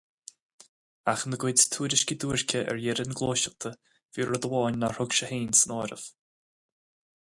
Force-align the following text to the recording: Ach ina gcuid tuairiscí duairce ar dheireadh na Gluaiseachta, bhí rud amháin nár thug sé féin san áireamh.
Ach 1.11 1.25
ina 1.27 1.37
gcuid 1.43 1.65
tuairiscí 1.75 2.17
duairce 2.23 2.61
ar 2.73 2.81
dheireadh 2.85 3.11
na 3.11 3.17
Gluaiseachta, 3.21 3.73
bhí 4.17 4.27
rud 4.31 4.49
amháin 4.51 4.83
nár 4.85 4.99
thug 5.01 5.15
sé 5.19 5.31
féin 5.35 5.55
san 5.61 5.77
áireamh. 5.77 6.09